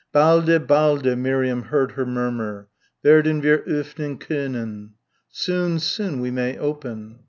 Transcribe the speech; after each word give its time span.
"Balde, 0.11 0.65
balde," 0.65 1.15
Miriam 1.15 1.61
heard 1.65 1.91
her 1.91 2.07
murmur, 2.07 2.65
"werden 3.03 3.39
wir 3.43 3.59
öffnen 3.67 4.17
können." 4.19 4.93
Soon, 5.29 5.77
soon 5.77 6.19
we 6.21 6.31
may 6.31 6.57
open. 6.57 7.19